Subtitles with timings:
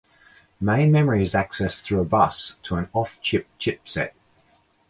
[0.59, 4.13] Main memory is accessed through a bus to an off-chip chipset.